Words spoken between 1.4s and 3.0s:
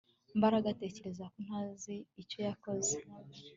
ntazi icyo yakoze